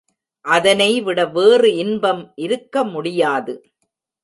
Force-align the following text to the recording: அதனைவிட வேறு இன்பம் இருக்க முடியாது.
அதனைவிட 0.45 1.25
வேறு 1.27 1.69
இன்பம் 1.75 2.23
இருக்க 2.35 2.83
முடியாது. 2.83 3.55